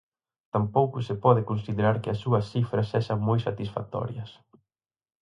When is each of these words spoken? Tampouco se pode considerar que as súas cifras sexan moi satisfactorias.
Tampouco 0.53 0.97
se 1.07 1.15
pode 1.23 1.41
considerar 1.51 1.95
que 2.01 2.11
as 2.13 2.21
súas 2.23 2.45
cifras 2.53 2.89
sexan 2.93 3.19
moi 3.27 3.39
satisfactorias. 3.47 4.31